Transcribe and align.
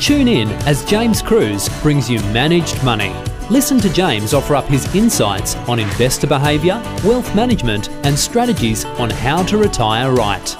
Tune 0.00 0.28
in 0.28 0.48
as 0.66 0.82
James 0.86 1.20
Cruz 1.20 1.68
brings 1.82 2.08
you 2.08 2.20
managed 2.32 2.82
money. 2.82 3.14
Listen 3.50 3.78
to 3.80 3.92
James 3.92 4.32
offer 4.32 4.54
up 4.54 4.64
his 4.64 4.94
insights 4.94 5.56
on 5.68 5.78
investor 5.78 6.26
behaviour, 6.26 6.80
wealth 7.04 7.34
management, 7.34 7.90
and 8.02 8.18
strategies 8.18 8.86
on 8.86 9.10
how 9.10 9.42
to 9.42 9.58
retire 9.58 10.10
right. 10.10 10.56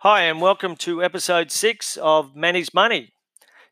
Hi, 0.00 0.24
and 0.24 0.42
welcome 0.42 0.76
to 0.76 1.02
episode 1.02 1.50
six 1.50 1.96
of 1.96 2.36
Managed 2.36 2.74
Money. 2.74 3.14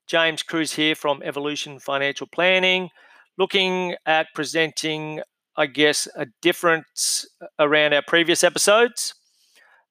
James 0.07 0.43
Cruz 0.43 0.73
here 0.73 0.95
from 0.95 1.23
Evolution 1.23 1.79
Financial 1.79 2.27
Planning, 2.27 2.89
looking 3.37 3.97
at 4.07 4.29
presenting, 4.35 5.21
I 5.59 5.67
guess, 5.67 6.09
a 6.17 6.25
difference 6.41 7.27
around 7.59 7.93
our 7.93 8.03
previous 8.09 8.43
episodes. 8.43 9.15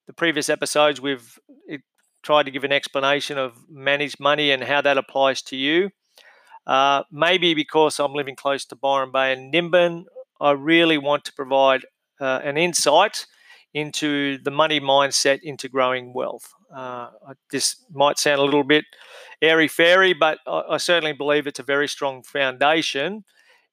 The 0.08 0.14
previous 0.14 0.50
episodes, 0.50 1.00
we've 1.00 1.38
tried 2.24 2.44
to 2.44 2.52
give 2.52 2.64
an 2.64 2.72
explanation 2.72 3.38
of 3.38 3.54
managed 3.70 4.20
money 4.20 4.52
and 4.52 4.64
how 4.64 4.82
that 4.82 4.98
applies 4.98 5.42
to 5.44 5.56
you. 5.56 5.90
Uh, 6.68 7.04
maybe 7.12 7.54
because 7.54 8.00
I'm 8.00 8.14
living 8.14 8.36
close 8.36 8.66
to 8.66 8.76
Byron 8.76 9.12
Bay 9.12 9.34
and 9.34 9.52
Nimbin, 9.54 10.06
I 10.40 10.52
really 10.52 10.98
want 10.98 11.26
to 11.26 11.34
provide 11.34 11.86
uh, 12.20 12.40
an 12.44 12.58
insight 12.58 13.26
into 13.74 14.38
the 14.40 14.52
money 14.52 14.80
mindset 14.80 15.40
into 15.44 15.70
growing 15.70 16.14
wealth. 16.14 16.54
Uh, 16.76 17.10
this 17.52 17.84
might 17.92 18.20
sound 18.20 18.40
a 18.40 18.44
little 18.44 18.64
bit 18.64 18.86
airy 19.42 19.68
fairy, 19.68 20.14
but 20.14 20.40
I, 20.46 20.64
I 20.72 20.78
certainly 20.78 21.14
believe 21.14 21.48
it's 21.48 21.60
a 21.60 21.64
very 21.64 21.88
strong 21.88 22.24
foundation 22.24 23.24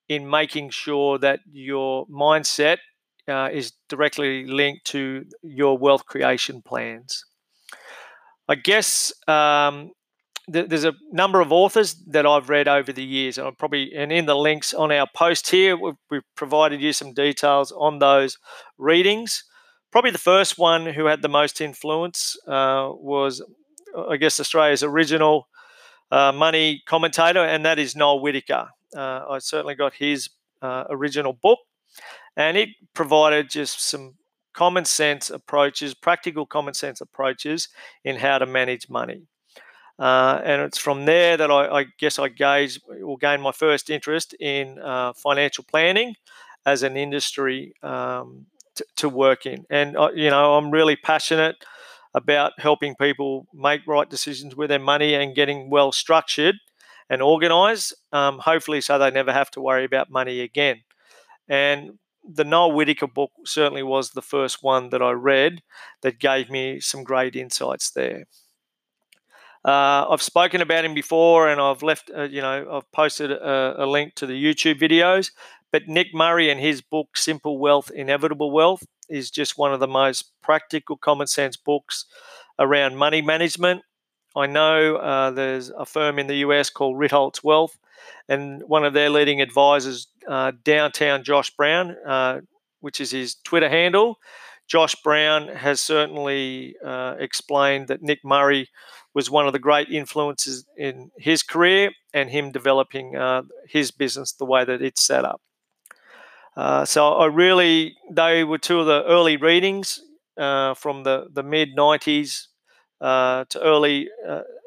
in 0.09 0.29
making 0.29 0.71
sure 0.71 1.19
that 1.19 1.41
your 1.51 2.07
mindset 2.07 2.79
uh, 3.29 3.51
is 3.53 3.73
directly 3.89 4.47
linked 4.47 4.85
to 4.87 5.25
your 5.43 5.77
wealth 5.77 6.07
creation 6.07 6.63
plans. 6.63 7.25
I 8.49 8.55
guess 8.55 9.13
um, 9.29 9.93
th- 10.53 10.69
there's 10.69 10.85
a 10.85 10.95
number 11.13 11.41
of 11.41 11.53
authors 11.53 11.95
that 12.07 12.27
I've 12.27 12.49
read 12.49 12.69
over 12.69 12.93
the 12.93 13.05
years, 13.05 13.39
and 13.39 13.47
i 13.47 13.51
probably 13.51 13.93
and 13.95 14.11
in 14.11 14.27
the 14.27 14.37
links 14.37 14.73
on 14.73 14.91
our 14.91 15.07
post 15.15 15.51
here, 15.51 15.77
we've, 15.77 15.95
we've 16.11 16.23
provided 16.35 16.81
you 16.81 16.93
some 16.93 17.13
details 17.13 17.73
on 17.73 17.99
those 17.99 18.39
readings. 18.79 19.45
Probably 19.93 20.11
the 20.11 20.19
first 20.19 20.59
one 20.59 20.87
who 20.87 21.07
had 21.07 21.23
the 21.23 21.29
most 21.29 21.61
influence 21.61 22.37
uh, 22.47 22.91
was, 22.93 23.43
I 24.11 24.17
guess, 24.17 24.39
Australia's 24.41 24.83
original 24.83 25.49
uh, 26.11 26.33
money 26.33 26.83
commentator, 26.87 27.45
and 27.45 27.65
that 27.65 27.79
is 27.79 27.97
Noel 27.97 28.21
Whittaker. 28.21 28.69
Uh, 28.97 29.25
I 29.31 29.39
certainly 29.39 29.75
got 29.75 29.95
his 29.95 30.29
uh, 30.63 30.85
original 30.91 31.33
book, 31.35 31.59
and 32.37 32.57
it 32.57 32.71
provided 32.95 33.51
just 33.51 33.83
some 33.83 34.15
common 34.53 34.85
sense 34.85 35.31
approaches, 35.31 35.95
practical 35.95 36.47
common 36.47 36.75
sense 36.75 37.01
approaches 37.01 37.69
in 38.05 38.17
how 38.17 38.39
to 38.39 38.47
manage 38.47 38.89
money. 38.89 39.23
Uh, 39.99 40.41
and 40.45 40.63
it's 40.63 40.79
from 40.79 41.07
there 41.07 41.37
that 41.37 41.51
I, 41.51 41.81
I, 41.81 41.87
guess 41.99 42.19
I 42.19 42.29
gauge 42.29 42.81
or 43.05 43.19
gain 43.19 43.41
my 43.41 43.51
first 43.51 43.91
interest 43.91 44.33
in 44.39 44.79
uh, 44.79 45.13
financial 45.13 45.65
planning 45.65 46.15
as 46.65 46.85
an 46.85 46.97
industry 46.97 47.73
um, 47.83 48.47
t- 48.77 48.85
to 48.97 49.09
work 49.09 49.45
in. 49.45 49.67
And 49.71 49.97
uh, 49.97 50.11
you 50.15 50.31
know, 50.31 50.55
I'm 50.55 50.71
really 50.71 50.95
passionate 50.95 51.57
about 52.15 52.53
helping 52.59 52.95
people 52.95 53.47
make 53.53 53.87
right 53.87 54.09
decisions 54.09 54.55
with 54.55 54.71
their 54.71 54.79
money 54.79 55.15
and 55.15 55.35
getting 55.35 55.69
well 55.69 55.91
structured 55.93 56.57
and 57.11 57.23
organized, 57.23 57.95
um, 58.13 58.39
hopefully, 58.39 58.81
so 58.81 58.99
they 58.99 59.11
never 59.11 59.33
have 59.33 59.51
to 59.53 59.61
worry 59.61 59.85
about 59.85 60.11
money 60.11 60.41
again. 60.41 60.83
And 61.49 61.99
the 62.29 62.45
Noel 62.45 62.73
Whittaker 62.73 63.07
book 63.07 63.33
certainly 63.45 63.83
was 63.83 64.11
the 64.11 64.23
first 64.23 64.63
one 64.63 64.91
that 64.91 65.03
I 65.03 65.13
read 65.13 65.63
that 66.03 66.19
gave 66.19 66.51
me 66.51 66.79
some 66.81 67.03
great 67.03 67.35
insights 67.35 67.91
there. 67.91 68.25
Uh, 69.65 70.07
I've 70.09 70.23
spoken 70.23 70.61
about 70.61 70.85
him 70.85 70.95
before, 70.95 71.49
and 71.49 71.61
I've 71.61 71.83
left, 71.83 72.11
uh, 72.17 72.23
you 72.23 72.41
know, 72.41 72.67
I've 72.71 72.91
posted 72.93 73.33
a, 73.33 73.85
a, 73.85 73.87
link 73.87 74.15
to 74.17 74.27
the 74.27 74.33
YouTube 74.33 74.81
videos. 74.81 75.31
But 75.73 75.89
Nick 75.89 76.15
Murray 76.15 76.49
and 76.51 76.61
his 76.61 76.81
book 76.81 77.17
"Simple 77.17 77.59
Wealth, 77.59 77.91
Inevitable 77.91 78.51
Wealth" 78.51 78.85
is 79.09 79.31
just 79.31 79.59
one 79.59 79.73
of 79.73 79.81
the 79.81 79.89
most 79.89 80.33
practical, 80.43 80.97
common 80.97 81.27
sense 81.27 81.57
books 81.57 82.07
around 82.59 82.97
money 82.97 83.21
management. 83.21 83.83
I 84.37 84.47
know 84.47 84.97
uh, 84.97 85.31
there's 85.31 85.71
a 85.71 85.85
firm 85.85 86.19
in 86.19 86.27
the 86.29 86.37
US 86.37 86.71
called 86.71 86.97
Ritholtz 86.97 87.43
Wealth, 87.43 87.79
and 88.29 88.63
one 88.67 88.85
of 88.85 88.93
their 88.93 89.11
leading 89.11 89.41
advisors, 89.41 90.09
uh, 90.29 90.53
Downtown 90.65 91.23
Josh 91.25 91.51
Brown, 91.51 91.97
uh, 92.07 92.41
which 92.81 93.01
is 93.01 93.11
his 93.11 93.37
Twitter 93.45 93.69
handle. 93.69 94.19
Josh 94.67 94.95
Brown 94.97 95.49
has 95.49 95.81
certainly 95.81 96.77
uh, 96.85 97.15
explained 97.19 97.89
that 97.89 98.03
Nick 98.03 98.19
Murray 98.23 98.69
was 99.15 99.31
one 99.31 99.47
of 99.47 99.53
the 99.53 99.59
great 99.59 99.89
influences 99.89 100.67
in 100.77 101.11
his 101.17 101.43
career 101.43 101.91
and 102.13 102.31
him 102.31 102.53
developing 102.53 103.17
uh, 103.17 103.43
his 103.67 103.91
business 103.91 104.33
the 104.33 104.45
way 104.45 104.65
that 104.65 104.83
it's 104.83 105.03
set 105.03 105.25
up. 105.25 105.41
Uh, 106.57 106.85
so 106.85 107.15
I 107.15 107.27
really, 107.27 107.97
they 108.11 108.45
were 108.45 108.59
two 108.59 108.81
of 108.81 108.87
the 108.87 109.05
early 109.05 109.37
readings 109.37 110.01
uh, 110.37 110.75
from 110.75 111.05
the, 111.05 111.29
the 111.33 111.43
mid 111.43 111.77
90s 111.77 112.49
uh, 113.01 113.45
to 113.49 113.61
early 113.61 114.09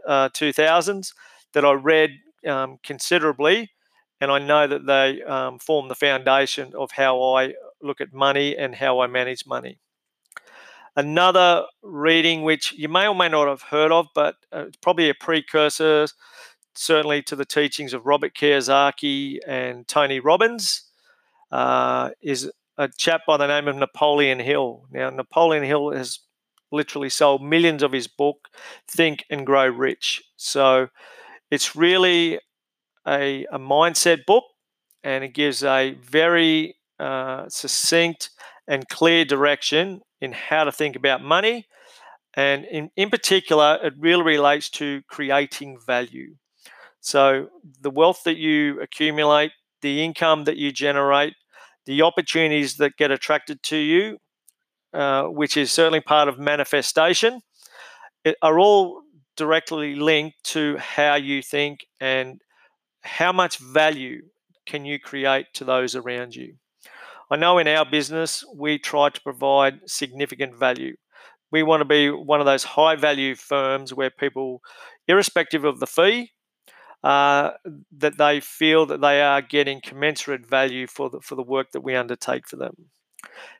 2000s 0.07 1.11
uh, 1.11 1.15
that 1.53 1.65
I 1.65 1.73
read 1.73 2.11
um, 2.47 2.77
considerably. 2.83 3.71
And 4.19 4.31
I 4.31 4.39
know 4.39 4.67
that 4.67 4.85
they 4.85 5.21
um, 5.23 5.57
form 5.57 5.87
the 5.87 5.95
foundation 5.95 6.73
of 6.77 6.91
how 6.91 7.21
I 7.35 7.53
look 7.81 8.01
at 8.01 8.13
money 8.13 8.55
and 8.55 8.75
how 8.75 8.99
I 8.99 9.07
manage 9.07 9.45
money. 9.45 9.79
Another 10.95 11.65
reading, 11.81 12.43
which 12.43 12.73
you 12.73 12.89
may 12.89 13.07
or 13.07 13.15
may 13.15 13.29
not 13.29 13.47
have 13.47 13.63
heard 13.63 13.91
of, 13.91 14.07
but 14.13 14.35
uh, 14.53 14.65
it's 14.67 14.77
probably 14.77 15.09
a 15.09 15.15
precursor, 15.15 16.05
certainly 16.75 17.21
to 17.23 17.35
the 17.35 17.45
teachings 17.45 17.93
of 17.93 18.05
Robert 18.05 18.35
Kiyosaki 18.35 19.39
and 19.47 19.87
Tony 19.87 20.19
Robbins, 20.19 20.83
uh, 21.51 22.11
is 22.21 22.51
a 22.77 22.89
chap 22.89 23.21
by 23.25 23.37
the 23.37 23.47
name 23.47 23.67
of 23.67 23.75
Napoleon 23.77 24.39
Hill. 24.39 24.85
Now, 24.91 25.09
Napoleon 25.09 25.63
Hill 25.63 25.91
has 25.91 26.19
literally 26.71 27.09
sold 27.09 27.43
millions 27.43 27.83
of 27.83 27.91
his 27.91 28.07
book, 28.07 28.49
Think 28.87 29.25
and 29.29 29.45
Grow 29.45 29.67
Rich. 29.67 30.23
So 30.35 30.89
it's 31.51 31.75
really 31.75 32.39
a, 33.07 33.45
a 33.51 33.59
mindset 33.59 34.25
book 34.25 34.45
and 35.03 35.23
it 35.23 35.33
gives 35.33 35.63
a 35.63 35.95
very 36.01 36.75
uh, 36.99 37.47
succinct 37.49 38.29
and 38.67 38.87
clear 38.87 39.25
direction 39.25 40.01
in 40.21 40.31
how 40.31 40.63
to 40.63 40.71
think 40.71 40.95
about 40.95 41.21
money. 41.21 41.67
And 42.35 42.63
in, 42.65 42.89
in 42.95 43.09
particular, 43.09 43.79
it 43.83 43.93
really 43.97 44.23
relates 44.23 44.69
to 44.71 45.01
creating 45.09 45.79
value. 45.85 46.35
So, 47.01 47.47
the 47.81 47.89
wealth 47.89 48.21
that 48.25 48.37
you 48.37 48.79
accumulate, 48.79 49.51
the 49.81 50.03
income 50.03 50.43
that 50.45 50.57
you 50.57 50.71
generate, 50.71 51.33
the 51.87 52.03
opportunities 52.03 52.77
that 52.77 52.95
get 52.95 53.09
attracted 53.09 53.63
to 53.63 53.77
you, 53.77 54.19
uh, 54.93 55.23
which 55.23 55.57
is 55.57 55.71
certainly 55.71 55.99
part 55.99 56.27
of 56.27 56.37
manifestation, 56.37 57.41
are 58.41 58.59
all 58.59 59.00
directly 59.41 59.95
linked 59.95 60.43
to 60.43 60.77
how 60.77 61.15
you 61.15 61.41
think 61.41 61.87
and 61.99 62.39
how 63.01 63.31
much 63.31 63.57
value 63.57 64.21
can 64.67 64.85
you 64.85 64.99
create 64.99 65.47
to 65.55 65.65
those 65.65 65.95
around 65.95 66.35
you. 66.35 66.53
I 67.31 67.37
know 67.37 67.57
in 67.57 67.67
our 67.67 67.83
business, 67.89 68.43
we 68.55 68.77
try 68.77 69.09
to 69.09 69.21
provide 69.21 69.79
significant 69.87 70.55
value. 70.55 70.95
We 71.51 71.63
want 71.63 71.81
to 71.81 71.85
be 71.85 72.11
one 72.11 72.39
of 72.39 72.45
those 72.45 72.63
high 72.63 72.95
value 72.95 73.33
firms 73.33 73.95
where 73.95 74.11
people, 74.11 74.61
irrespective 75.07 75.65
of 75.65 75.79
the 75.79 75.87
fee, 75.87 76.33
uh, 77.03 77.49
that 77.97 78.19
they 78.19 78.41
feel 78.41 78.85
that 78.85 79.01
they 79.01 79.23
are 79.23 79.41
getting 79.41 79.81
commensurate 79.81 80.47
value 80.47 80.85
for 80.85 81.09
the, 81.09 81.19
for 81.19 81.33
the 81.33 81.41
work 81.41 81.71
that 81.71 81.81
we 81.81 81.95
undertake 81.95 82.47
for 82.47 82.57
them. 82.57 82.75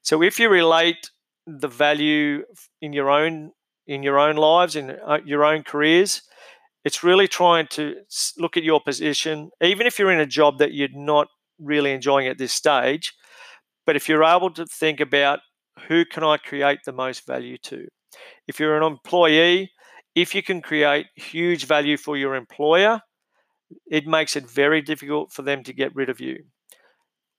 So 0.04 0.22
if 0.22 0.40
you 0.40 0.48
relate 0.48 1.10
the 1.48 1.68
value 1.68 2.44
in 2.84 2.94
your 2.94 3.10
own 3.10 3.54
in 3.92 4.04
your 4.04 4.18
own 4.18 4.38
lives 4.38 4.78
in 4.78 4.92
uh, 5.06 5.20
your 5.26 5.44
own 5.44 5.64
careers, 5.64 6.22
it's 6.86 7.04
really 7.04 7.28
trying 7.28 7.68
to 7.68 7.96
look 8.38 8.56
at 8.56 8.64
your 8.64 8.80
position, 8.80 9.52
even 9.62 9.86
if 9.86 10.00
you're 10.00 10.12
in 10.12 10.22
a 10.22 10.26
job 10.26 10.60
that 10.60 10.74
you're 10.74 10.88
not 10.94 11.28
really 11.60 11.92
enjoying 11.92 12.28
at 12.28 12.38
this 12.38 12.54
stage, 12.54 13.14
but 13.86 13.98
if 13.98 14.08
you're 14.08 14.24
able 14.24 14.50
to 14.52 14.66
think 14.66 15.02
about 15.02 15.40
who 15.88 16.06
can 16.06 16.24
I 16.24 16.38
create 16.38 16.80
the 16.86 16.94
most 16.94 17.28
value 17.28 17.58
to? 17.64 17.86
If 18.48 18.60
you're 18.60 18.78
an 18.78 18.84
employee, 18.84 19.72
if 20.16 20.34
you 20.34 20.42
can 20.42 20.62
create 20.62 21.08
huge 21.16 21.66
value 21.66 21.98
for 21.98 22.16
your 22.16 22.36
employer, 22.36 23.02
it 23.90 24.08
makes 24.08 24.38
it 24.38 24.50
very 24.50 24.82
difficult 24.82 25.34
for 25.34 25.42
them 25.42 25.64
to 25.64 25.74
get 25.74 25.96
rid 25.96 26.10
of 26.10 26.22
you. 26.22 26.46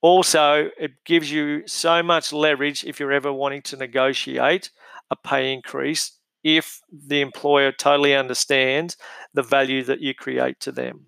Also, 0.02 0.68
it 0.78 0.92
gives 1.06 1.32
you 1.32 1.62
so 1.66 2.02
much 2.02 2.32
leverage 2.32 2.84
if 2.84 3.00
you're 3.00 3.12
ever 3.12 3.32
wanting 3.32 3.62
to 3.62 3.76
negotiate 3.76 4.70
a 5.10 5.16
pay 5.16 5.52
increase 5.52 6.18
if 6.44 6.80
the 6.90 7.20
employer 7.20 7.72
totally 7.72 8.14
understands 8.14 8.96
the 9.34 9.42
value 9.42 9.84
that 9.84 10.00
you 10.00 10.14
create 10.14 10.60
to 10.60 10.72
them. 10.72 11.06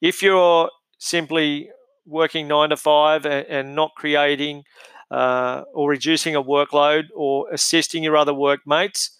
If 0.00 0.22
you're 0.22 0.70
simply 0.98 1.70
working 2.06 2.48
nine 2.48 2.70
to 2.70 2.76
five 2.76 3.26
and, 3.26 3.74
not 3.74 3.92
creating 3.96 4.64
uh, 5.10 5.62
or 5.72 5.90
reducing 5.90 6.34
a 6.34 6.42
workload 6.42 7.04
or 7.14 7.46
assisting 7.52 8.02
your 8.02 8.16
other 8.16 8.34
workmates, 8.34 9.18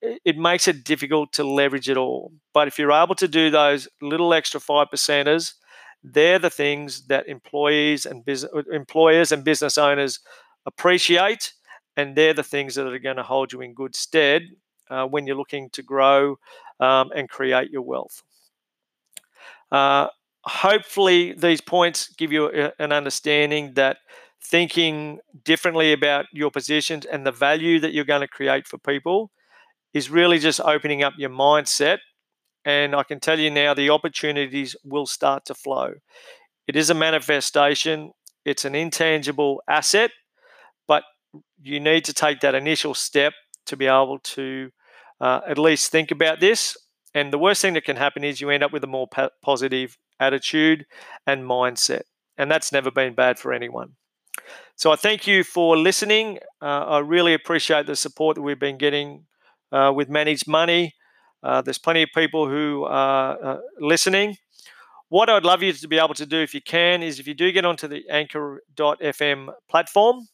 it 0.00 0.36
makes 0.36 0.68
it 0.68 0.84
difficult 0.84 1.32
to 1.32 1.44
leverage 1.44 1.88
it 1.88 1.96
all. 1.96 2.32
But 2.52 2.68
if 2.68 2.78
you're 2.78 2.92
able 2.92 3.14
to 3.16 3.28
do 3.28 3.50
those 3.50 3.88
little 4.00 4.32
extra 4.32 4.60
five 4.60 4.88
percenters, 4.92 5.54
they're 6.02 6.38
the 6.38 6.50
things 6.50 7.06
that 7.06 7.28
employees 7.28 8.06
and 8.06 8.24
business 8.24 8.52
employers 8.72 9.32
and 9.32 9.42
business 9.42 9.78
owners 9.78 10.20
appreciate, 10.66 11.52
and 11.96 12.16
they're 12.16 12.34
the 12.34 12.42
things 12.42 12.74
that 12.74 12.86
are 12.86 12.98
going 12.98 13.16
to 13.16 13.22
hold 13.22 13.52
you 13.52 13.60
in 13.60 13.74
good 13.74 13.94
stead 13.94 14.42
uh, 14.90 15.06
when 15.06 15.26
you're 15.26 15.36
looking 15.36 15.70
to 15.70 15.82
grow 15.82 16.38
um, 16.80 17.10
and 17.14 17.28
create 17.28 17.70
your 17.70 17.82
wealth. 17.82 18.22
Uh, 19.70 20.08
hopefully, 20.44 21.32
these 21.32 21.60
points 21.60 22.08
give 22.14 22.32
you 22.32 22.46
a, 22.46 22.72
an 22.78 22.92
understanding 22.92 23.74
that 23.74 23.98
thinking 24.42 25.18
differently 25.42 25.92
about 25.92 26.26
your 26.32 26.50
positions 26.50 27.06
and 27.06 27.26
the 27.26 27.32
value 27.32 27.80
that 27.80 27.92
you're 27.94 28.04
going 28.04 28.20
to 28.20 28.28
create 28.28 28.66
for 28.66 28.78
people 28.78 29.30
is 29.94 30.10
really 30.10 30.38
just 30.38 30.60
opening 30.60 31.02
up 31.02 31.14
your 31.16 31.30
mindset. 31.30 31.98
And 32.64 32.94
I 32.94 33.02
can 33.04 33.20
tell 33.20 33.38
you 33.38 33.50
now, 33.50 33.74
the 33.74 33.90
opportunities 33.90 34.76
will 34.84 35.06
start 35.06 35.46
to 35.46 35.54
flow. 35.54 35.94
It 36.66 36.76
is 36.76 36.90
a 36.90 36.94
manifestation, 36.94 38.12
it's 38.44 38.64
an 38.64 38.74
intangible 38.74 39.62
asset, 39.68 40.10
you 41.62 41.80
need 41.80 42.04
to 42.04 42.12
take 42.12 42.40
that 42.40 42.54
initial 42.54 42.94
step 42.94 43.32
to 43.66 43.76
be 43.76 43.86
able 43.86 44.18
to 44.18 44.70
uh, 45.20 45.40
at 45.48 45.58
least 45.58 45.90
think 45.90 46.10
about 46.10 46.40
this. 46.40 46.76
And 47.14 47.32
the 47.32 47.38
worst 47.38 47.62
thing 47.62 47.74
that 47.74 47.84
can 47.84 47.96
happen 47.96 48.24
is 48.24 48.40
you 48.40 48.50
end 48.50 48.62
up 48.62 48.72
with 48.72 48.84
a 48.84 48.88
more 48.88 49.08
positive 49.42 49.96
attitude 50.18 50.86
and 51.26 51.44
mindset. 51.44 52.02
And 52.36 52.50
that's 52.50 52.72
never 52.72 52.90
been 52.90 53.14
bad 53.14 53.38
for 53.38 53.52
anyone. 53.52 53.92
So 54.76 54.90
I 54.90 54.96
thank 54.96 55.26
you 55.26 55.44
for 55.44 55.76
listening. 55.76 56.38
Uh, 56.60 56.84
I 56.86 56.98
really 56.98 57.32
appreciate 57.32 57.86
the 57.86 57.94
support 57.94 58.34
that 58.34 58.42
we've 58.42 58.58
been 58.58 58.78
getting 58.78 59.26
uh, 59.70 59.92
with 59.94 60.08
Managed 60.08 60.48
Money. 60.48 60.94
Uh, 61.42 61.62
there's 61.62 61.78
plenty 61.78 62.02
of 62.02 62.08
people 62.14 62.48
who 62.48 62.84
are 62.84 63.38
uh, 63.42 63.58
listening. 63.78 64.36
What 65.10 65.30
I'd 65.30 65.44
love 65.44 65.62
you 65.62 65.72
to 65.72 65.88
be 65.88 65.98
able 65.98 66.14
to 66.14 66.26
do, 66.26 66.38
if 66.38 66.54
you 66.54 66.60
can, 66.60 67.02
is 67.02 67.20
if 67.20 67.28
you 67.28 67.34
do 67.34 67.52
get 67.52 67.64
onto 67.64 67.86
the 67.86 68.02
anchor.fm 68.10 69.52
platform, 69.70 70.26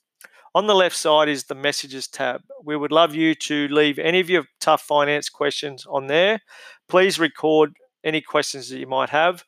on 0.55 0.67
the 0.67 0.75
left 0.75 0.97
side 0.97 1.29
is 1.29 1.44
the 1.44 1.55
messages 1.55 2.08
tab. 2.08 2.43
We 2.64 2.76
would 2.76 2.93
love 2.93 3.14
you 3.14 3.35
to 3.37 3.69
leave 3.69 3.99
any 3.99 4.20
of 4.20 4.29
your 4.29 4.44
tough 4.61 4.82
finance 4.82 5.29
questions 5.29 5.87
on 5.88 6.06
there. 6.08 6.41
Please 6.88 7.19
record 7.19 7.73
any 8.05 8.20
questions 8.20 8.69
that 8.69 8.79
you 8.79 8.87
might 8.87 9.11
have. 9.11 9.44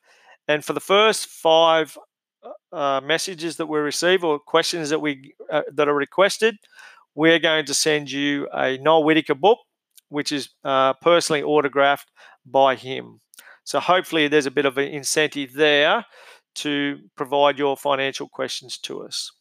And 0.47 0.63
for 0.63 0.73
the 0.73 0.79
first 0.79 1.27
five 1.27 1.97
uh, 2.71 3.01
messages 3.03 3.57
that 3.57 3.67
we 3.67 3.79
receive 3.79 4.23
or 4.23 4.39
questions 4.39 4.89
that 4.89 4.99
we 4.99 5.33
uh, 5.51 5.61
that 5.73 5.87
are 5.87 5.95
requested, 5.95 6.55
we're 7.15 7.39
going 7.39 7.65
to 7.65 7.73
send 7.73 8.11
you 8.11 8.47
a 8.53 8.77
Noel 8.77 9.03
Whittaker 9.03 9.35
book, 9.35 9.59
which 10.09 10.31
is 10.31 10.49
uh, 10.63 10.93
personally 10.93 11.43
autographed 11.43 12.11
by 12.45 12.75
him. 12.75 13.21
So 13.63 13.79
hopefully, 13.79 14.27
there's 14.27 14.45
a 14.45 14.51
bit 14.51 14.65
of 14.65 14.77
an 14.77 14.87
incentive 14.87 15.53
there 15.53 16.05
to 16.55 16.99
provide 17.15 17.57
your 17.57 17.77
financial 17.77 18.27
questions 18.27 18.77
to 18.79 19.03
us. 19.03 19.31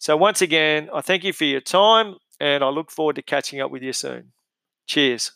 So 0.00 0.16
once 0.16 0.40
again, 0.40 0.88
I 0.94 1.02
thank 1.02 1.24
you 1.24 1.32
for 1.34 1.44
your 1.44 1.60
time, 1.60 2.16
and 2.40 2.64
I 2.64 2.68
look 2.70 2.90
forward 2.90 3.16
to 3.16 3.22
catching 3.22 3.60
up 3.60 3.70
with 3.70 3.82
you 3.82 3.92
soon. 3.92 4.32
Cheers. 4.86 5.32